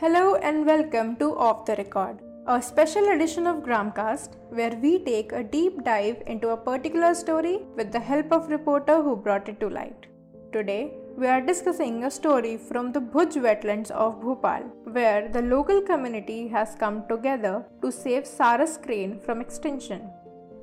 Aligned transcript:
Hello 0.00 0.36
and 0.36 0.64
welcome 0.64 1.16
to 1.16 1.36
Off 1.36 1.64
the 1.66 1.74
Record, 1.74 2.20
a 2.46 2.62
special 2.62 3.08
edition 3.08 3.48
of 3.48 3.64
Gramcast 3.64 4.36
where 4.50 4.76
we 4.80 5.00
take 5.00 5.32
a 5.32 5.42
deep 5.42 5.82
dive 5.82 6.22
into 6.28 6.50
a 6.50 6.56
particular 6.56 7.16
story 7.16 7.62
with 7.74 7.90
the 7.90 7.98
help 7.98 8.30
of 8.30 8.48
reporter 8.48 9.02
who 9.02 9.16
brought 9.16 9.48
it 9.48 9.58
to 9.58 9.68
light. 9.68 10.06
Today, 10.52 10.92
we 11.16 11.26
are 11.26 11.40
discussing 11.40 12.04
a 12.04 12.12
story 12.12 12.56
from 12.56 12.92
the 12.92 13.00
Bhuj 13.00 13.42
wetlands 13.46 13.90
of 13.90 14.20
Bhopal, 14.20 14.70
where 14.84 15.28
the 15.28 15.42
local 15.42 15.82
community 15.82 16.46
has 16.46 16.76
come 16.76 17.02
together 17.08 17.66
to 17.82 17.90
save 17.90 18.22
Saras 18.22 18.80
crane 18.80 19.18
from 19.18 19.40
extinction. 19.40 20.08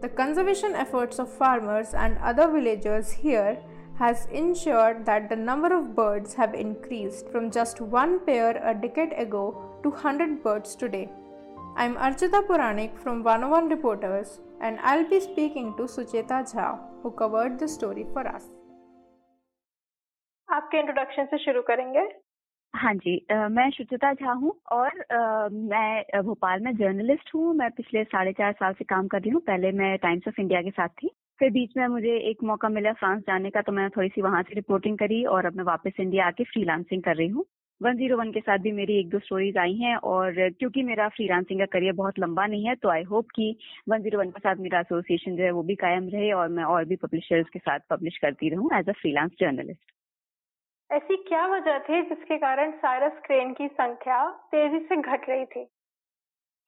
The 0.02 0.08
conservation 0.08 0.76
efforts 0.76 1.20
of 1.20 1.30
farmers 1.30 1.94
and 1.94 2.18
other 2.20 2.50
villagers 2.50 3.12
here 3.12 3.58
has 4.00 4.28
ensured 4.32 5.06
that 5.06 5.30
the 5.30 5.36
number 5.36 5.70
of 5.76 5.96
birds 5.96 6.34
have 6.34 6.54
increased 6.54 7.30
from 7.30 7.50
just 7.52 7.80
one 7.82 8.20
pair 8.26 8.50
a 8.64 8.74
decade 8.74 9.14
ago 9.14 9.44
to 9.84 9.90
100 9.90 10.44
birds 10.44 10.76
today. 10.76 11.10
I'm 11.78 11.96
Archita 11.96 12.46
Puranik 12.48 12.98
from 13.00 13.24
101 13.24 13.70
Reporters 13.70 14.40
and 14.62 14.80
I'll 14.82 15.10
be 15.10 15.20
speaking 15.20 15.74
to 15.78 15.84
Sucheta 15.84 16.42
Jha 16.54 16.80
who 17.04 17.12
covered 17.12 17.60
the 17.60 17.68
story 17.78 18.06
for 18.14 18.28
us. 18.36 18.44
आपके 20.50 20.78
introduction 20.80 21.26
से 21.30 21.38
शुरू 21.44 21.62
करेंगे 21.68 22.02
हाँ 22.74 22.94
जी 22.96 23.16
आ, 23.32 23.48
मैं 23.50 23.70
सुचिता 23.72 24.14
झा 24.14 24.32
हूँ 24.42 24.52
और 24.72 25.00
आ, 25.12 25.48
मैं 25.72 26.22
भोपाल 26.26 26.60
में 26.64 26.72
जर्नलिस्ट 26.78 27.34
हूँ 27.36 27.54
मैं 27.62 27.70
पिछले 27.78 28.04
साढ़े 28.04 28.34
चार 28.40 28.52
साल 28.60 28.74
से 28.80 28.86
काम 28.90 29.08
कर 29.14 29.22
रही 29.22 29.30
हूँ 29.32 29.42
पहले 29.48 29.72
मैं 29.80 29.98
टाइम्स 30.04 30.28
ऑफ़ 30.28 30.42
इंडिया 30.42 30.62
के 30.62 30.72
साथ 30.80 30.90
थी 31.02 31.10
फिर 31.40 31.50
बीच 31.52 31.72
में 31.78 31.88
मुझे 31.88 32.18
एक 32.30 32.44
मौका 32.44 32.70
मिला 32.70 32.92
फ्रांस 32.94 33.22
जाने 33.28 33.50
का 33.50 33.62
तो 33.62 33.72
मैंने 33.72 33.90
थोड़ी 33.96 34.10
सी 34.10 34.22
वहाँ 34.22 34.42
से 34.44 34.56
रिपोर्टिंग 34.56 34.98
करी 34.98 35.24
और 35.26 35.46
अब 35.46 35.56
मैं 35.56 35.64
वापस 35.64 36.00
इंडिया 36.00 36.28
आके 36.28 36.44
फ्रीलांसिंग 36.44 37.02
कर 37.04 37.16
रही 37.16 37.28
हूँ। 37.28 37.46
वन 37.82 37.98
ज़ीरो 37.98 38.18
वन 38.18 38.32
के 38.32 38.40
साथ 38.40 38.58
भी 38.58 38.72
मेरी 38.72 39.00
एक 39.00 39.10
दो 39.10 39.20
स्टोरीज 39.20 39.58
आई 39.58 39.74
हैं 39.78 39.96
और 40.12 40.50
क्योंकि 40.50 40.84
मेरा 40.84 41.08
फ्रीलांसिंग 41.10 41.60
का 41.60 41.66
करियर 41.74 41.94
बहुत 41.94 42.20
लंबा 42.20 42.46
नहीं 42.46 42.68
है 42.68 42.76
तो 42.76 42.90
आई 42.90 43.04
होप 43.04 43.32
कि 43.36 43.56
वन 43.90 44.02
ज़ीरो 44.02 44.20
वन 44.20 44.30
के 44.30 44.40
साथ 44.40 44.56
मेरा 44.58 44.80
एसोसिएशन 44.80 45.36
जो 45.36 45.44
है 45.44 45.52
वो 45.52 45.64
भी 45.64 45.76
कायम 45.76 46.08
रहे 46.10 46.32
और 46.32 46.48
मैं 46.50 46.64
और 46.64 46.86
भी 46.86 46.96
पब्लिशर्स 46.96 47.50
के 47.50 47.60
साथ 47.60 47.80
पब्लिश 47.90 48.18
करती 48.18 48.50
रहूँ 48.50 48.70
एज 48.80 48.90
अ 48.90 48.94
फ्रीलांस 49.02 49.32
जर्नलिस्ट 49.40 49.92
ऐसी 50.90 51.16
क्या 51.28 51.46
वजह 51.48 51.80
थी 51.80 52.02
जिसके 52.02 52.38
कारण 52.38 52.72
साइरस 52.80 53.22
क्रेन 53.26 53.54
की 53.54 53.68
संख्या 53.68 54.28
तेज़ी 54.52 54.80
से 54.80 54.96
घट 54.96 55.30
रही 55.30 55.46
थी? 55.46 55.68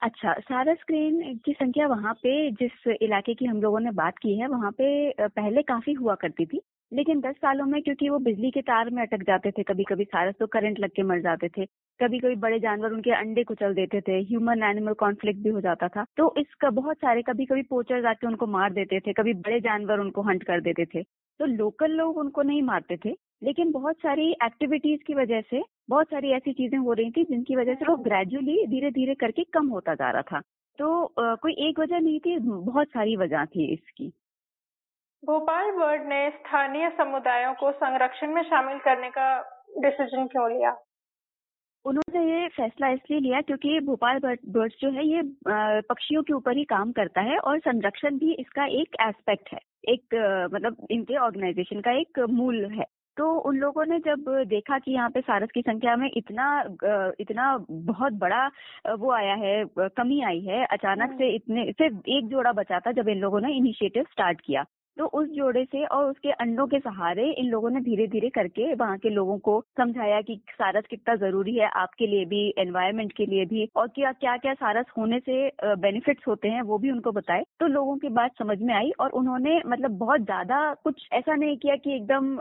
अच्छा 0.01 0.33
सारा 0.39 0.73
स्क्रीन 0.73 1.37
की 1.45 1.53
संख्या 1.53 1.85
वहाँ 1.87 2.13
पे 2.13 2.31
जिस 2.51 2.87
इलाके 3.01 3.33
की 3.33 3.45
हम 3.45 3.61
लोगों 3.61 3.79
ने 3.79 3.91
बात 3.91 4.17
की 4.17 4.37
है, 4.39 4.47
वहाँ 4.47 4.71
पे 4.71 5.27
पहले 5.27 5.61
काफ़ी 5.63 5.93
हुआ 5.93 6.15
करती 6.15 6.45
थी। 6.45 6.59
लेकिन 6.91 7.19
दस 7.21 7.35
सालों 7.35 7.65
में 7.65 7.81
क्योंकि 7.83 8.09
वो 8.09 8.17
बिजली 8.19 8.51
के 8.51 8.61
तार 8.61 8.89
में 8.89 9.01
अटक 9.03 9.23
जाते 9.27 9.51
थे 9.51 9.63
कभी 9.63 9.83
कभी 9.83 10.03
सारस 10.05 10.35
तो 10.39 10.47
करंट 10.47 10.79
लग 10.79 10.89
के 10.89 11.03
मर 11.03 11.21
जाते 11.21 11.47
थे 11.57 11.65
कभी 11.99 12.19
कभी 12.19 12.35
बड़े 12.37 12.59
जानवर 12.59 12.93
उनके 12.93 13.11
अंडे 13.11 13.43
कुचल 13.43 13.73
देते 13.73 14.01
थे 14.01 14.19
ह्यूमन 14.21 14.63
एनिमल 14.63 14.93
कॉन्फ्लिक्ट 14.99 15.39
भी 15.43 15.49
हो 15.49 15.61
जाता 15.61 15.87
था। 15.87 16.05
तो 16.17 16.33
इसका 16.39 16.69
बहुत 16.71 16.97
सारे 16.97 17.21
कभी 17.21 17.45
कभी 17.45 17.61
पोचर 17.69 18.01
जाके 18.01 18.27
उनको 18.27 18.47
मार 18.47 18.73
देते 18.73 18.99
थे, 18.99 19.13
कभी 19.13 19.33
बड़े 19.35 19.59
जानवर 19.61 19.99
उनको 19.99 20.21
हंट 20.21 20.43
कर 20.43 20.61
देते 20.61 20.85
थे। 20.85 21.03
तो 21.03 21.45
लोकल 21.47 21.91
लोग 21.93 22.17
उनको 22.17 22.41
नहीं 22.43 22.61
मारते 22.63 22.97
थे 23.05 23.15
लेकिन 23.41 23.71
बहुत 23.71 23.95
सारी 23.97 24.29
एक्टिविटीज़ 24.45 25.01
की 25.07 25.13
वजह 25.13 25.41
से 25.41 25.61
बहुत 25.89 26.07
सारी 26.07 26.31
ऐसी 26.31 26.53
चीज़ें 26.53 26.77
हो 26.77 26.93
रही 26.93 27.11
थी 27.11 27.23
जिनकी 27.23 27.55
वजह 27.55 27.75
से 27.75 27.85
वो 27.85 27.95
ग्रेजुअली 28.03 28.65
धीरे 28.67 28.91
धीरे 28.91 29.15
करके 29.15 29.43
कम 29.53 29.67
होता 29.67 29.93
जा 29.95 30.09
रहा 30.11 30.21
था। 30.21 30.39
तो 30.79 31.03
आ, 31.03 31.35
कोई 31.35 31.53
एक 31.67 31.79
वजह 31.79 31.99
नहीं 31.99 32.19
थी 32.19 32.37
बहुत 32.39 32.87
सारी 32.87 33.15
वजह 33.17 33.45
थी 33.45 33.73
इसकी। 33.73 34.11
भोपाल 35.23 35.71
बोर्ड 35.71 36.07
ने 36.07 36.29
स्थानीय 36.29 36.89
समुदायों 36.89 37.53
को 37.53 37.71
संरक्षण 37.71 38.33
में 38.33 38.41
शामिल 38.43 38.77
करने 38.79 39.09
का 39.09 39.29
डिसीज़न 39.77 40.27
क्यों 40.27 40.49
लिया? 40.51 40.75
उन्होंने 41.85 42.23
ये 42.25 42.47
फैसला 42.47 42.87
इसलिए 42.89 43.19
लिया 43.19 43.41
क्योंकि 43.41 43.79
भोपाल 43.79 44.19
बर्ड्स 44.19 44.75
जो 44.81 44.89
है 44.91 45.05
ये 45.07 45.21
पक्षियों 45.89 46.23
के 46.23 46.33
ऊपर 46.33 46.57
ही 46.57 46.63
काम 46.65 46.91
करता 46.91 47.21
है 47.21 47.37
और 47.39 47.59
संरक्षण 47.59 48.17
भी 48.17 48.33
इसका 48.33 48.65
एक 48.81 48.95
एस्पेक्ट 49.01 49.53
है। 49.53 49.59
एक 49.89 50.15
मतलब 50.53 50.85
इनके 50.91 51.17
ऑर्गेनाइजेशन 51.17 51.81
का 51.81 51.91
एक 51.91 52.19
मूल 52.29 52.65
है। 52.71 52.85
तो 53.17 53.27
उन 53.49 53.57
लोगों 53.57 53.85
ने 53.85 53.97
जब 53.99 54.25
देखा 54.47 54.77
कि 54.79 54.91
यहाँ 54.91 55.09
पे 55.09 55.21
सारस 55.21 55.49
की 55.53 55.61
संख्या 55.61 55.95
में 55.95 56.09
इतना 56.17 56.47
इतना 57.19 57.45
बहुत 57.69 58.13
बड़ा 58.13 58.45
वो 58.95 59.11
आया 59.11 59.33
है 59.35 59.53
कमी 59.97 60.21
आई 60.23 60.39
है 60.39 60.63
अचानक 60.65 61.17
से 61.17 61.33
इतने 61.35 61.71
सिर्फ़ 61.71 62.09
एक 62.09 62.27
जोड़ा 62.27 62.51
बचा 62.51 62.79
था 62.79 62.91
जब 62.91 63.09
इन 63.09 63.17
लोगों 63.17 63.39
ने 63.41 63.53
इनिशिएटिव 63.57 64.03
स्टार्ट 64.11 64.41
किया। 64.41 64.65
तो 64.97 65.05
उस 65.17 65.27
जोड़े 65.29 65.63
से 65.65 65.83
और 65.85 66.05
उसके 66.05 66.31
अंडों 66.33 66.65
के 66.67 66.79
सहारे 66.79 67.29
इन 67.31 67.45
लोगों 67.45 67.69
ने 67.69 67.79
धीरे 67.81 68.07
धीरे 68.07 68.29
करके 68.29 68.73
वहाँ 68.75 68.97
के 68.97 69.09
लोगों 69.09 69.37
को 69.39 69.59
समझाया 69.77 70.21
कि 70.21 70.39
सारस 70.51 70.83
कितना 70.89 71.15
ज़रूरी 71.17 71.55
है 71.55 71.69
आपके 71.75 72.07
लिए 72.07 72.25
भी 72.25 72.41
एनवायरमेंट 72.59 73.11
के 73.13 73.25
लिए 73.25 73.45
भी 73.45 73.67
और 73.75 73.87
क्या 73.87 74.11
क्या 74.13 74.35
क्या 74.37 74.53
सारस 74.55 74.85
होने 74.97 75.19
से 75.19 75.37
बेनिफिट्स 75.77 76.27
होते 76.27 76.47
हैं 76.47 76.61
वो 76.63 76.77
भी 76.77 76.91
उनको 76.91 77.11
बताए। 77.11 77.43
तो 77.59 77.67
लोगों 77.67 77.97
की 77.97 78.09
बात 78.11 78.31
समझ 78.39 78.57
में 78.61 78.73
आई 78.75 78.91
और 78.99 79.09
उन्होंने 79.11 79.61
मतलब 79.67 79.97
बहुत 79.99 80.21
ज़्यादा 80.21 80.73
कुछ 80.83 81.07
ऐसा 81.13 81.35
नहीं 81.35 81.57
किया 81.57 81.75
कि 81.75 81.95
एकदम 81.95 82.33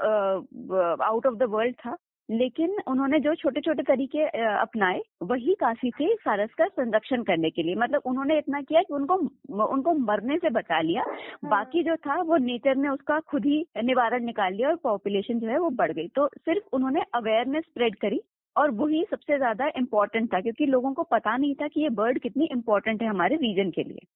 आउट 1.05 1.27
ऑफ़ 1.27 1.35
द 1.35 1.49
वर्ल्ड 1.51 1.75
था। 1.77 1.97
लेकिन 2.29 2.77
उन्होंने 2.89 3.19
जो 3.21 3.35
छोटे 3.35 3.61
छोटे 3.61 3.83
तरीके 3.85 4.25
अपनाए 4.39 5.01
वही 5.25 5.55
काफ़ी 5.61 5.91
थे 5.91 6.15
सारस 6.17 6.55
का 6.59 6.67
संरक्षण 6.67 7.23
करने 7.23 7.51
के 7.51 7.63
लिए। 7.63 7.75
मतलब 7.75 8.03
उन्होंने 8.07 8.39
इतना 8.39 8.61
किया 8.63 8.83
कि 8.83 8.95
उनको 8.95 9.15
उनको 9.67 9.95
मरने 10.07 10.37
से 10.39 10.51
बचा 10.51 10.81
लिया। 10.81 11.03
हाँ। 11.03 11.51
बाकी 11.51 11.83
जो 11.83 11.97
था 11.99 12.21
वो 12.23 12.37
नेचर 12.39 12.77
ने 12.77 12.89
उसका 12.89 13.19
खुद 13.29 13.47
ही 13.47 13.65
निवारण 13.85 14.25
निकाल 14.25 14.55
लिया 14.55 14.69
और 14.69 14.77
पॉपुलेशन 14.83 15.39
जो 15.41 15.49
है 15.49 15.59
वो 15.59 15.71
बढ़ 15.73 15.93
गई। 15.93 16.09
तो 16.09 16.29
सिर्फ़ 16.37 16.75
उन्होंने 16.77 17.03
अवेयरनेस 17.15 17.65
स्प्रेड 17.65 17.97
करी 17.97 18.21
और 18.57 18.71
वही 18.73 19.05
सबसे 19.11 19.37
ज़्यादा 19.39 19.67
इम्पोर्टेंट 19.79 20.33
था 20.35 20.41
क्योंकि 20.41 20.67
लोगों 20.67 20.93
को 20.95 21.03
पता 21.03 21.37
नहीं 21.37 21.55
था 21.55 21.69
कि 21.69 21.81
ये 21.81 21.89
बर्ड 21.95 22.19
कितनी 22.19 22.49
इम्पोर्टेंट 22.53 23.03
है 23.03 23.09
हमारे 23.09 23.37
रीजन 23.37 23.71
के 23.71 23.83
लिए। 23.83 24.07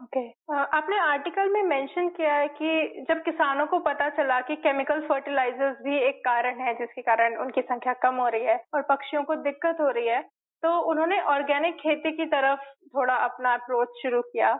ओके. 0.00 0.20
आपने 0.54 0.98
आर्टिकल 1.00 1.48
में 1.52 1.62
मेंशन 1.64 2.08
किया 2.16 2.34
है 2.34 2.48
कि 2.50 3.04
जब 3.08 3.22
किसानों 3.24 3.66
को 3.66 3.78
पता 3.80 4.08
चला 4.10 4.40
कि 4.40 4.56
केमिकल 4.56 5.00
फर्टिलाइजर्स 5.08 5.76
भी 5.84 5.98
एक 5.98 6.18
कारण 6.24 6.60
है, 6.60 6.74
जिसके 6.74 7.02
कारण 7.02 7.36
उनकी 7.36 7.62
संख्या 7.62 7.92
कम 8.02 8.16
हो 8.16 8.28
रही 8.28 8.44
है 8.44 8.56
और 8.74 8.82
पक्षियों 8.82 9.22
को 9.22 9.34
दिक्कत 9.42 9.80
हो 9.80 9.90
रही 9.90 10.08
है 10.08 10.20
तो 10.62 10.78
उन्होंने 10.90 11.20
ऑर्गेनिक 11.32 11.74
खेती 11.76 12.10
की 12.12 12.26
तरफ़ 12.26 12.60
थोड़ा 12.94 13.14
अपना 13.24 13.52
अप्रोच 13.54 13.88
शुरू 14.02 14.20
किया 14.22 14.54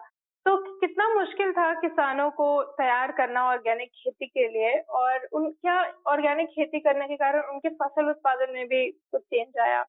तो 0.46 0.56
कितना 0.80 1.08
मुश्किल 1.14 1.52
था 1.52 1.72
किसानों 1.80 2.30
को 2.30 2.48
तैयार 2.72 3.12
करना 3.12 3.44
ऑर्गेनिक 3.44 3.88
खेती 3.94 4.26
के 4.26 4.46
लिए 4.48 4.78
और 5.00 5.26
उन, 5.32 5.50
क्या 5.50 5.80
ऑर्गेनिक 6.06 6.48
खेती 6.48 6.80
करने 6.80 7.06
के 7.08 7.16
कारण 7.16 7.52
उनके 7.54 7.68
फ़सल 7.74 8.10
उत्पादन 8.10 8.52
में 8.52 8.66
भी 8.66 8.88
कुछ 8.90 9.22
चेंज 9.22 9.58
आया 9.60 9.84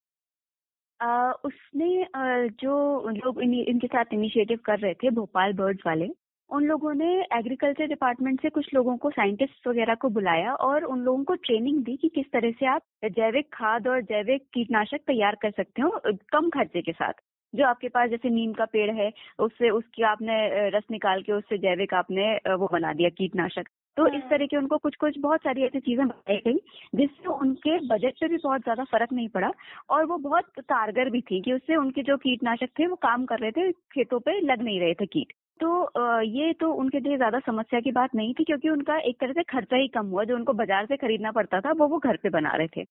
आ, 1.02 1.32
उसने 1.32 2.04
आ, 2.04 2.48
जो 2.62 3.10
लोग 3.10 3.42
इन, 3.44 3.54
इनके 3.54 3.88
साथ 3.88 4.14
इनिशिएटिव 4.14 4.60
कर 4.66 4.80
रहे 4.80 4.94
थे 4.94 5.10
भोपाल 5.10 5.54
बर्ड्स 5.54 5.84
वाले 5.88 6.10
उन 6.50 6.64
लोगों 6.64 6.94
ने 6.94 7.08
एग्रीकल्चर 7.34 7.88
डिपार्टमेंट 7.88 8.42
से 8.42 8.50
कुछ 8.50 8.74
लोगों 8.74 8.98
को 8.98 9.10
साइंटिस्ट 9.10 9.68
वगैरह 9.68 9.96
को 9.96 10.10
बुलाया 10.10 10.54
और 10.54 10.84
उन 10.84 11.00
लोगों 11.00 11.24
को 11.24 11.36
ट्रेनिंग 11.36 11.84
दी 11.84 11.96
कि 11.98 12.08
किस 12.08 12.26
तरह 12.34 12.52
से 12.52 12.66
आप 12.66 12.82
जैविक 13.06 13.48
खाद 13.54 13.88
और 13.88 14.02
जैविक 14.02 14.48
कीटनाशक 14.54 15.00
तैयार 15.08 15.36
कर 15.42 15.52
सकते 15.52 15.82
हो 15.82 16.00
कम 16.32 16.50
खर्चे 16.50 16.82
के 16.82 16.92
साथ। 16.92 17.14
जो 17.54 17.66
आपके 17.66 17.90
पास 17.90 18.10
जैसे 18.10 18.30
नीम 18.30 18.54
का 18.54 18.66
पेड़ 18.66 18.92
है 18.92 19.12
उससे 19.40 19.70
उसकी 19.70 20.04
आपने 20.04 20.70
रस 20.70 20.84
निकाल 20.92 21.22
के 21.22 21.32
उससे 21.34 21.58
जैविक 21.58 21.94
आपने 21.94 22.34
वो 22.56 22.70
बना 22.74 22.94
दिया 22.94 23.10
कीटनाशक। 23.10 23.70
तो 24.00 24.06
इस 24.08 24.14
हाँ। 24.14 24.30
तरह 24.30 24.46
के 24.46 24.58
उनको 24.58 24.78
कुछ 24.78 24.96
कुछ 24.96 25.18
बहुत 25.20 25.40
सारी 25.40 25.64
ऐसी 25.64 25.80
चीज़ें 25.80 26.08
बताई 26.08 26.38
गई 26.46 26.60
जिससे 26.96 27.30
उनके 27.30 27.78
बजट 27.88 28.20
पे 28.20 28.28
भी 28.28 28.38
बहुत 28.38 28.62
ज़्यादा 28.62 28.84
फ़र्क 28.84 29.12
नहीं 29.14 29.28
पड़ा 29.30 29.52
और 29.90 30.06
वो 30.06 30.18
बहुत 30.20 30.60
कारगर 30.70 31.10
भी 31.10 31.22
थी 31.22 31.42
कि 31.42 31.54
उससे 31.54 31.76
उनके 31.76 32.04
जो 32.04 32.18
कीटनाशक 32.18 32.70
थे 32.80 32.88
वो 32.88 32.96
काम 33.02 33.26
कर 33.26 33.40
रहे 33.40 33.52
थे 33.52 33.72
खेतों 33.94 34.20
पे 34.20 34.40
लग 34.42 34.62
नहीं 34.62 34.80
रहे 34.80 34.94
थे 34.94 35.06
कीट। 35.08 35.34
तो 35.60 36.22
ये 36.24 36.52
तो 36.54 36.72
उनके 36.74 37.00
लिए 37.00 37.18
ज़्यादा 37.18 37.40
समस्या 37.40 37.80
की 37.80 37.92
बात 37.92 38.16
नहीं 38.16 38.34
थी 38.34 38.44
क्योंकि 38.44 38.70
उनका 38.70 38.98
एक 39.00 39.20
तरह 39.20 39.34
से 39.34 39.44
खर्चा 39.46 39.78
ही 39.78 39.88
कम 39.88 40.06
हुआ 40.08 40.24
जो 40.24 40.36
उनको 40.36 40.54
बाज़ार 40.54 40.86
से 40.86 40.98
खरीदना 40.98 41.32
पड़ता 41.32 41.60
था 41.62 41.72
वो 41.74 41.88
वो 41.88 41.98
घर 42.00 42.18
पे 42.18 42.30
बना 42.30 42.54
रहे 42.54 42.68
थे। 42.78 42.86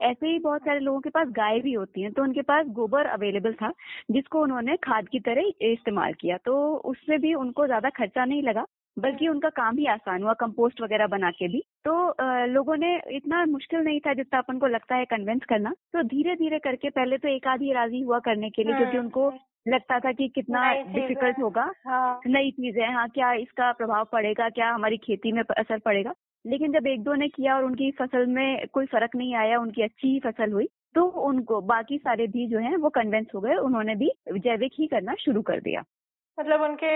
ऐसे 0.00 0.28
ही 0.28 0.38
बहुत 0.38 0.62
सारे 0.62 0.80
लोगों 0.80 1.00
के 1.00 1.10
पास 1.10 1.28
गाय 1.32 1.60
भी 1.60 1.72
होती 1.72 2.02
हैं 2.02 2.12
तो 2.12 2.22
उनके 2.22 2.42
पास 2.42 2.66
गोबर 2.76 3.06
अवेलेबल 3.08 3.52
था 3.54 3.70
जिसको 4.10 4.42
उन्होंने 4.42 4.76
खाद 4.84 5.08
की 5.08 5.20
तरह 5.20 5.52
इस्तेमाल 5.62 6.12
किया 6.14 6.36
तो 6.46 6.54
उससे 6.86 7.18
भी 7.18 7.34
उनको 7.34 7.66
ज़्यादा 7.66 7.90
खर्चा 7.90 8.24
नहीं 8.24 8.42
लगा। 8.42 8.64
बल्कि 8.98 9.28
उनका 9.28 9.48
काम 9.50 9.78
ही 9.78 9.86
आसान 9.86 10.22
हुआ 10.22 10.32
कंपोस्ट 10.32 10.80
वगैरह 10.80 11.06
बना 11.06 11.30
के 11.30 11.48
भी। 11.48 11.62
तो 11.84 12.08
आ, 12.08 12.44
लोगों 12.44 12.76
ने 12.76 13.00
इतना 13.16 13.44
मुश्किल 13.46 13.80
नहीं 13.80 14.00
था 14.00 14.14
जितना 14.14 14.38
अपन 14.38 14.58
को 14.58 14.66
लगता 14.66 14.96
है 14.96 15.04
कन्विंस 15.04 15.40
करना। 15.48 15.70
तो 15.92 16.02
धीरे 16.02 16.34
धीरे 16.34 16.58
करके 16.58 16.90
पहले 16.90 17.18
तो 17.18 17.28
एक 17.28 17.46
आधी 17.46 17.72
राज़ी 17.72 18.00
हुआ 18.00 18.18
करने 18.18 18.50
के 18.50 18.64
लिए 18.64 18.74
क्योंकि 18.74 18.96
हाँ, 18.96 19.04
उनको 19.04 19.28
हाँ। 19.28 19.38
लगता 19.68 19.98
था 19.98 20.12
कि 20.12 20.28
कितना 20.28 20.72
डिफ़िकल्ट 20.74 21.38
होगा। 21.38 21.72
हाँ। 21.86 22.20
नई 22.26 22.50
चीज़ें 22.50 22.86
हाँ 22.94 23.08
क्या 23.08 23.32
इसका 23.32 23.72
प्रभाव 23.72 24.04
पड़ेगा 24.12 24.48
क्या 24.48 24.70
हमारी 24.70 24.96
खेती 24.96 25.32
में 25.32 25.42
असर 25.42 25.78
पड़ेगा। 25.78 26.14
लेकिन 26.46 26.72
जब 26.72 26.86
एक 26.86 27.02
दो 27.02 27.14
ने 27.14 27.28
किया 27.28 27.56
और 27.56 27.64
उनकी 27.64 27.90
फ़सल 27.90 28.26
में 28.26 28.66
कोई 28.72 28.86
फ़र्क 28.86 29.10
नहीं 29.16 29.34
आया 29.34 29.58
उनकी 29.58 29.82
अच्छी 29.82 30.08
ही 30.08 30.20
फ़सल 30.20 30.52
हुई 30.52 30.68
तो 30.94 31.02
उनको 31.02 31.60
बाकी 31.60 31.98
सारे 31.98 32.26
भी 32.26 32.46
जो 32.48 32.58
हैं 32.58 32.76
वो 32.76 32.88
कन्विंस 32.88 33.26
हो 33.34 33.40
गए 33.40 33.54
उन्होंने 33.56 33.94
भी 33.94 34.10
जैविक 34.38 34.72
ही 34.78 34.86
करना 34.86 35.14
शुरू 35.14 35.42
कर 35.42 35.60
दिया। 35.60 35.82
मतलब 36.38 36.62
उनके 36.62 36.92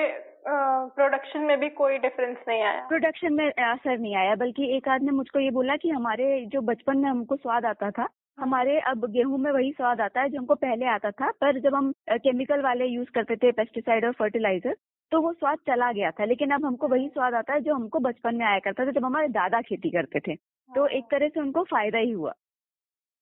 प्रोडक्शन 0.47 1.41
में 1.41 1.59
भी 1.61 1.69
कोई 1.71 1.99
डिफरेंस 1.99 2.37
नहीं 2.49 2.63
आया? 2.63 2.87
प्रोडक्शन 2.89 3.33
में 3.33 3.47
असर 3.47 3.99
नहीं 3.99 4.15
आया 4.17 4.35
बल्कि 4.35 4.77
एक 4.77 4.89
आदमी 4.89 5.11
मुझको 5.11 5.41
ये 5.41 5.51
बोला 5.51 5.77
कि 5.77 5.91
हमारे 5.91 6.45
जो 6.53 6.61
बचपन 6.61 6.99
में 6.99 7.09
हमको 7.11 7.37
स्वाद 7.37 7.65
आता 7.67 7.91
था 7.91 8.09
हमारे 8.39 8.79
अब 8.89 9.07
गेहूँ 9.13 9.39
में 9.39 9.51
वही 9.53 9.71
स्वाद 9.73 10.01
आता 10.01 10.21
है 10.21 10.29
जो 10.29 10.39
हमको 10.39 10.55
पहले 10.55 10.87
आता 10.87 11.11
था 11.11 11.31
पर 11.41 11.59
जब 11.61 11.75
हम 11.75 11.93
केमिकल 12.11 12.63
वाले 12.63 12.87
यूज़ 12.87 13.09
करते 13.15 13.37
थे 13.37 13.53
पेस्टिसाइड 13.53 14.05
और 14.05 14.13
फर्टिलाइज़र 14.19 14.77
तो 15.13 15.21
वो 15.23 15.33
स्वाद 15.33 15.59
चला 15.67 15.91
गया 15.93 16.11
था 16.11 16.25
लेकिन 16.25 16.51
अब 16.51 16.65
हमको 16.67 16.89
वही 16.89 17.09
स्वाद 17.09 17.35
आता 17.35 17.53
है 17.53 17.61
जो 17.61 17.75
हमको 17.75 17.99
बचपन 18.01 18.35
में 18.35 18.47
आया 18.47 18.59
करता 18.59 18.87
था 18.87 18.91
जब 18.91 19.05
हमारे 19.05 19.29
दादा 19.29 19.61
खेती 19.61 19.91
करते 19.91 20.21
थे। 20.21 20.35
तो 20.71 20.87
एक 20.89 21.05
तरह 21.11 21.29
से 21.29 21.41
उनको 21.41 21.63
फ़ायदा 21.65 21.99
ही 21.99 22.11
हुआ। 22.11 22.33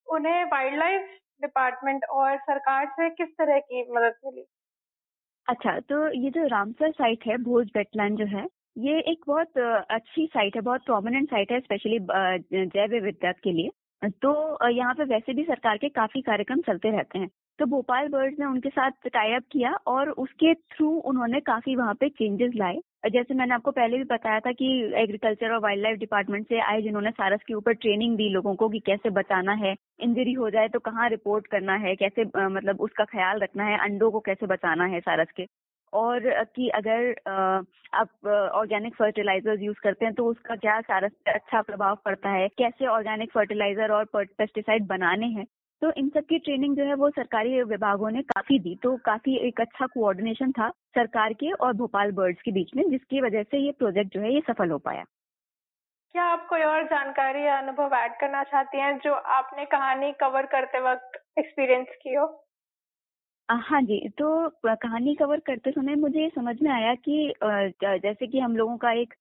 उन्हें 0.07 0.45
वाइल्ड 0.45 0.79
लाइफ 0.79 1.17
डिपार्टमेंट 1.43 2.05
और 2.11 2.37
सरकार 2.41 2.87
से 2.91 3.09
किस 3.11 3.29
तरह 3.39 3.59
की 3.61 3.83
मदद 3.93 4.15
मिली? 4.27 4.45
अच्छा 5.49 5.79
तो 5.81 5.97
ये 6.15 6.31
जो 6.31 6.47
रामसर 6.49 6.91
साइट 6.91 7.27
है, 7.27 7.37
भोज 7.39 7.71
वेटलैंड 7.77 8.19
जो 8.19 8.25
है, 8.27 8.47
ये 8.79 8.99
एक 9.11 9.25
बहुत 9.27 9.59
अच्छी 9.91 10.27
साइट 10.27 10.57
है, 10.57 10.61
बहुत 10.63 10.85
प्रोमिनेंट 10.87 11.29
साइट 11.31 11.53
है 11.53 11.61
स्पेशली 11.61 11.99
जैव 12.03 12.91
विविधता 12.91 13.33
के 13.33 13.53
लिए। 13.53 13.71
तो 14.23 14.69
यहाँ 14.71 14.95
पे 14.95 15.05
वैसे 15.05 15.35
भी 15.35 15.43
सरकार 15.45 15.77
के 15.77 15.89
काफ़ी 15.91 16.21
कार्यक्रम 16.23 16.61
चलते 16.61 16.91
रहते 16.91 17.19
हैं। 17.19 17.29
तो 17.59 17.67
भोपाल 17.67 18.09
बर्ड्स 18.09 18.39
ने 18.39 18.47
उनके 18.47 18.69
साथ 18.69 19.09
टाई 19.09 19.33
अप 19.33 19.43
किया 19.53 19.73
और 19.87 20.11
उसके 20.25 20.53
थ्रू 20.55 20.89
उन्होंने 21.03 21.41
काफ़ी 21.43 21.77
वहाँ 21.77 21.95
पे 21.95 22.09
चेंजेस 22.09 22.53
लाए। 22.57 22.79
जैसे 23.13 23.35
मैंने 23.35 23.55
आपको 23.55 23.71
पहले 23.71 23.97
भी 23.99 24.05
बताया 24.05 24.41
था 24.41 24.53
कि 24.53 24.67
एग्रीकल्चर 24.97 25.53
और 25.55 25.61
वाइल्ड 25.63 25.83
लाइफ 25.83 25.99
डिपार्टमेंट 25.99 26.47
से 26.49 26.61
आए 26.63 26.81
जिन्होंने 26.83 27.11
सारस 27.11 27.41
के 27.47 27.55
ऊपर 27.55 27.75
ट्रेनिंग 27.75 28.17
दी 28.17 28.29
लोगों 28.31 28.55
को 28.55 28.69
कि 28.69 28.79
कैसे 28.87 29.11
बचाना 29.11 29.53
है 29.55 29.75
इंजरी 30.01 30.33
हो 30.35 30.51
जाए 30.51 30.69
तो 30.69 30.79
कहाँ 30.81 31.09
रिपोर्ट 31.11 31.47
करना 31.47 31.75
है, 31.77 31.95
कैसे 31.97 32.25
मतलब 32.25 32.81
उसका 32.81 33.05
ख्याल 33.05 33.41
रखना 33.41 33.65
है, 33.65 33.79
अंडों 33.79 34.11
को 34.11 34.21
कैसे 34.21 34.47
बचाना 34.47 34.85
है 34.87 35.01
सारस 35.01 35.31
के। 35.37 35.47
और 35.93 36.21
कि 36.47 36.69
अगर 36.75 37.15
आप 37.95 38.27
ऑर्गेनिक 38.55 38.95
फर्टिलाइजर्स 38.95 39.61
यूज़ 39.63 39.77
करते 39.83 40.05
हैं 40.05 40.15
तो 40.15 40.25
उसका 40.27 40.57
क्या 40.57 40.81
सारस 40.83 41.13
पे 41.25 41.33
अच्छा 41.33 41.61
प्रभाव 41.63 41.99
पड़ता 42.05 42.31
है, 42.31 42.49
कैसे 42.49 42.87
ऑर्गेनिक 42.89 43.33
फर्टिलाइज़र 43.33 43.93
और 43.93 44.05
पेस्टिसाइड 44.17 44.87
बनाने 44.87 45.27
हैं 45.29 45.47
तो 45.83 45.91
इन 45.99 46.09
सब 46.09 46.25
की 46.25 46.39
ट्रेनिंग 46.39 46.77
जो 46.77 46.85
है 46.85 46.95
वो 46.97 47.09
सरकारी 47.11 47.63
विभागों 47.65 48.11
ने 48.11 48.23
काफ़ी 48.25 48.59
दी 48.59 48.75
तो 48.83 48.97
काफ़ी 49.05 49.37
एक 49.49 49.61
अच्छा 49.61 49.87
कोऑर्डिनेशन 49.87 50.53
था 50.53 50.69
सरकार 50.95 51.33
के 51.35 51.51
और 51.55 51.73
भोपाल 51.77 52.13
बर्ड्स 52.15 52.43
के 52.43 52.53
बीच 52.53 52.75
में 52.77 52.89
जिसकी 52.91 53.21
वजह 53.21 53.43
से 53.45 53.59
ये 53.59 53.73
प्रोजेक्ट 53.75 54.15
जो 54.15 54.21
है 54.21 54.35
ये 54.35 54.41
सफल 54.49 54.71
हो 54.71 54.79
पाया। 54.81 55.05
क्या 56.15 56.25
आप 56.27 56.47
कोई 56.49 56.63
और 56.63 56.85
जानकारी 56.87 57.45
या 57.45 57.57
अनुभव 57.59 57.95
ऐड 57.97 58.13
करना 58.21 58.43
चाहती 58.45 58.79
हैं 58.79 58.97
जो 58.99 59.13
आपने 59.35 59.65
कहानी 59.69 60.13
कवर 60.21 60.47
करते 60.49 60.81
वक्त 60.83 61.23
एक्सपीरियंस 61.39 61.97
की 62.03 62.15
हो? 62.15 62.27
हाँ 63.49 63.81
जी 63.83 63.99
तो 64.19 64.27
कहानी 64.67 65.15
कवर 65.15 65.41
करते 65.41 65.71
समय 65.73 65.95
मुझे 65.97 66.21
ये 66.21 66.29
समझ 66.31 66.55
में 66.63 66.71
आया 66.73 66.95
कि 66.99 67.33
जैसे 68.01 68.27
कि 68.27 68.39
हम 68.41 68.57
लोगों 68.57 68.77
का 68.79 68.93
एक 68.93 69.15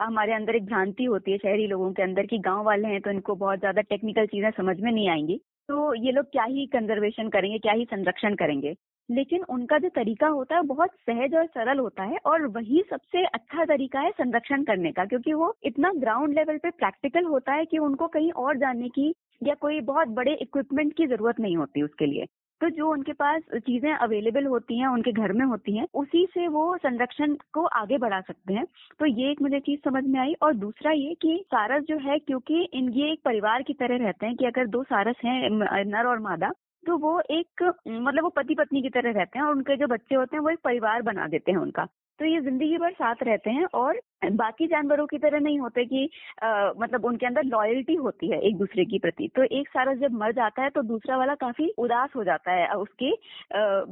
हमारे 0.00 0.32
अंदर 0.32 0.56
एक 0.56 0.64
भ्रांति 0.66 1.04
होती 1.04 1.32
है 1.32 1.38
शहरी 1.38 1.66
लोगों 1.66 1.92
के 1.92 2.02
अंदर 2.02 2.26
कि 2.26 2.38
गाँव 2.40 2.64
वाले 2.64 2.88
हैं 2.88 3.00
तो 3.00 3.10
इनको 3.10 3.34
बहुत 3.36 3.58
ज़्यादा 3.58 3.82
टेक्निकल 3.84 4.26
चीज़ें 4.26 4.50
समझ 4.52 4.78
में 4.80 4.90
नहीं 4.92 5.08
आएँगी। 5.10 5.40
तो 5.68 5.94
ये 5.94 6.12
लोग 6.12 6.24
क्या 6.24 6.44
ही 6.44 6.66
कंजर्वेशन 6.66 7.28
करेंगे, 7.28 7.58
क्या 7.58 7.72
ही 7.72 7.84
संरक्षण 7.84 8.34
करेंगे। 8.34 8.74
लेकिन 9.08 9.42
उनका 9.48 9.78
जो 9.78 9.88
तरीका 9.88 10.26
होता 10.26 10.56
है, 10.56 10.62
बहुत 10.62 10.90
सहज 10.90 11.34
और 11.34 11.46
सरल 11.46 11.78
होता 11.78 12.02
है 12.02 12.18
और 12.26 12.46
वही 12.46 12.82
सबसे 12.90 13.24
अच्छा 13.24 13.64
तरीका 13.64 14.00
है 14.00 14.10
संरक्षण 14.10 14.64
करने 14.64 14.92
का, 14.92 15.04
क्योंकि 15.04 15.32
वो 15.32 15.54
इतना 15.64 15.92
ग्राउंड 15.92 16.34
लेवल 16.34 16.58
पे 16.58 16.70
प्रैक्टिकल 16.70 17.24
होता 17.24 17.52
है 17.52 17.64
कि 17.64 17.78
उनको 17.78 18.06
कहीं 18.08 18.30
और 18.32 18.56
जाने 18.56 18.88
की 18.88 19.12
या 19.42 19.54
कोई 19.54 19.80
बहुत 19.80 20.08
बड़े 20.08 20.34
इक्विपमेंट 20.34 20.92
की 20.96 21.06
ज़रूरत 21.06 21.40
नहीं 21.40 21.56
होती 21.56 21.82
उसके 21.82 22.06
लिए। 22.06 22.26
तो 22.62 22.68
जो 22.68 22.90
उनके 22.92 23.12
पास 23.12 23.42
चीज़ें 23.56 23.92
अवेलेबल 23.92 24.44
होती 24.46 24.78
हैं, 24.78 24.86
उनके 24.86 25.12
घर 25.12 25.32
में 25.32 25.44
होती 25.46 25.76
हैं, 25.76 25.86
उसी 25.94 26.24
से 26.34 26.46
वो 26.48 26.76
संरक्षण 26.76 27.34
को 27.52 27.64
आगे 27.78 27.98
बढ़ा 27.98 28.20
सकते 28.20 28.54
हैं। 28.54 28.64
तो 29.00 29.06
ये 29.06 29.30
एक 29.30 29.42
मुझे 29.42 29.60
चीज़ 29.60 29.80
समझ 29.84 30.04
में 30.06 30.18
आई 30.20 30.34
और 30.42 30.54
दूसरा 30.54 30.92
ये 30.92 31.14
कि 31.14 31.38
सारस 31.46 31.84
जो 31.84 31.98
है, 31.98 32.18
क्योंकि 32.18 32.62
इन, 32.64 32.88
ये 32.88 33.12
एक 33.12 33.20
परिवार 33.24 33.62
की 33.62 33.72
तरह 33.72 34.04
रहते 34.04 34.26
हैं 34.26 34.36
कि 34.36 34.46
अगर 34.46 34.66
दो 34.66 34.82
सारस 34.82 35.16
हैं 35.24 35.50
नर 35.84 36.06
और 36.06 36.18
मादा 36.18 36.52
तो 36.84 36.96
वो 36.98 37.20
एक 37.30 37.62
मतलब 37.88 38.22
वो 38.22 38.28
पति 38.28 38.54
पत्नी 38.54 38.80
की 38.82 38.88
तरह 38.88 39.10
रहते 39.10 39.38
हैं 39.38 39.46
और 39.46 39.52
उनके 39.52 39.76
जो 39.76 39.86
बच्चे 39.86 40.14
होते 40.14 40.36
हैं, 40.36 40.42
वो 40.42 40.50
एक 40.50 40.58
परिवार 40.64 41.02
बना 41.02 41.26
देते 41.26 41.52
हैं 41.52 41.58
उनका। 41.58 41.86
तो 42.22 42.26
ये 42.26 42.40
ज़िंदगी 42.40 42.76
भर 42.78 42.92
साथ 42.92 43.22
रहते 43.22 43.50
हैं 43.50 43.64
और 43.74 43.98
बाकी 44.32 44.66
जानवरों 44.66 45.06
की 45.06 45.18
तरह 45.18 45.38
नहीं 45.40 45.58
होते 45.60 45.84
कि 45.84 46.08
आ, 46.42 46.70
मतलब 46.78 47.04
उनके 47.04 47.26
अंदर 47.26 47.44
लॉयल्टी 47.44 47.94
होती 47.94 48.28
है 48.30 48.38
एक 48.40 48.56
दूसरे 48.58 48.84
की 48.84 48.98
प्रति। 48.98 49.28
तो 49.36 49.44
एक 49.58 49.68
सारा 49.68 49.94
जब 50.02 50.12
मर 50.14 50.32
जाता 50.32 50.62
है 50.62 50.70
तो 50.70 50.82
दूसरा 50.82 51.16
वाला 51.18 51.34
काफ़ी 51.34 51.68
उदास 51.78 52.10
हो 52.16 52.24
जाता 52.24 52.52
है 52.52 52.68
उसके 52.76 53.10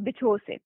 बिछोह 0.03 0.37
से। 0.47 0.57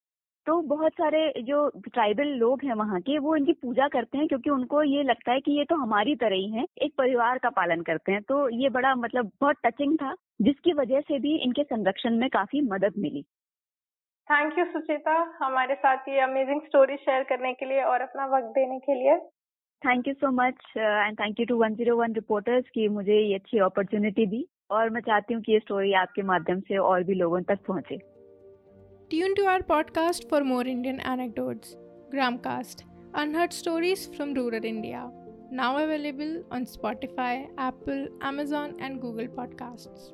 तो 0.47 0.61
बहुत 0.69 0.93
सारे 0.93 1.43
जो 1.43 1.69
ट्राइबल 1.87 2.29
लोग 2.39 2.65
हैं 2.65 2.75
वहाँ 2.75 3.01
के 3.01 3.19
वो 3.19 3.37
इनकी 3.37 3.53
पूजा 3.63 3.89
करते 3.89 4.19
हैं 4.19 4.27
क्योंकि 4.29 4.51
उनको 4.51 4.83
ये 4.83 5.03
लगता 5.03 5.33
है 5.33 5.41
कि 5.41 5.53
ये 5.59 5.65
तो 5.65 5.77
हमारी 5.77 6.15
तरह 6.17 6.37
ही 6.37 6.51
है 6.51 6.65
एक 6.83 6.93
परिवार 6.99 7.39
का 7.39 7.51
पालन 7.53 7.83
करते 7.83 8.13
हैं। 8.13 8.23
तो 8.23 8.49
ये 8.61 8.69
बड़ा 8.71 8.95
मतलब 8.97 9.31
बहुत 9.41 9.57
टचिंग 9.67 9.97
था 9.97 10.15
जिसकी 10.43 10.73
वजह 10.73 11.01
से 11.01 11.19
भी 11.19 11.37
इनके 11.39 11.63
संरक्षण 11.65 12.19
में 12.19 12.29
काफ़ी 12.31 12.61
मदद 12.69 12.99
मिली। 12.99 13.25
थैंक 14.29 14.59
यू 14.59 14.65
सुचिता 14.65 15.15
हमारे 15.39 15.75
साथ 15.75 16.09
ये 16.09 16.21
अमेजिंग 16.21 16.61
स्टोरी 16.67 16.97
शेयर 16.97 17.23
करने 17.25 17.53
के 17.55 17.67
लिए 17.69 17.83
और 17.85 18.01
अपना 18.01 18.27
वक्त 18.27 18.47
देने 18.55 18.79
के 18.87 18.95
लिए 18.95 19.17
thank 19.83 20.09
you 20.09 20.15
so 20.15 20.31
much 20.33 20.63
and 20.77 21.19
thank 21.21 21.41
you 21.41 21.47
to 21.47 21.57
one 21.57 21.75
zero 21.75 21.97
one 21.97 22.15
reporters 22.15 22.69
की 22.75 22.87
मुझे 22.89 23.19
ये 23.19 23.35
अच्छी 23.35 23.59
अपॉर्चुनिटी 23.67 24.27
दी 24.27 24.45
और 24.71 24.91
मैं 24.91 25.01
चाहती 25.01 25.35
हूँ 25.35 25.43
कि 25.43 25.53
ये 25.53 25.59
स्टोरी 25.59 25.93
आपके 26.03 26.23
माध्यम 26.31 26.61
से 26.69 26.79
और 26.85 27.03
भी 27.05 27.15
लोगों 27.15 27.41
तक 27.51 27.67
पहुँचे 27.69 27.97
tune 29.11 29.35
to 29.35 29.47
our 29.49 29.63
podcast 29.69 30.29
for 30.31 30.43
more 30.53 30.69
Indian 30.69 31.01
anecdotes 31.13 31.77
Gramcast 32.13 32.85
unheard 33.17 33.53
stories 33.53 34.09
from 34.17 34.35
rural 34.35 34.65
India 34.67 35.11
now 35.53 35.77
available 35.79 36.43
on 36.51 36.65
Spotify, 36.67 37.47
Apple, 37.59 38.09
Amazon, 38.23 38.75
and 38.81 39.01
Google 39.01 39.29
Podcasts. 39.29 40.13